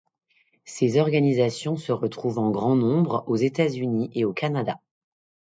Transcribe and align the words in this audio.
Ces 0.65 0.99
organisations 0.99 1.75
se 1.77 1.91
retrouvent 1.91 2.39
en 2.39 2.49
grand 2.49 2.75
nombre 2.75 3.23
aux 3.27 3.35
États-Unis 3.35 4.09
et 4.15 4.25
au 4.25 4.33
Canada. 4.33 4.79